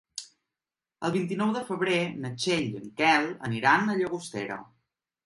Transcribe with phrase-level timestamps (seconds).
[1.07, 4.59] El vint-i-nou de febrer na Txell i en Quel aniran a Llagostera.